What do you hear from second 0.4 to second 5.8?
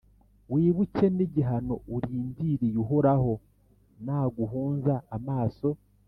wibuke n’igihano urindiriye, Uhoraho naguhunza amaso.